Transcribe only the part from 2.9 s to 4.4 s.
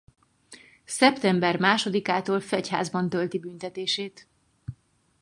tölti büntetését.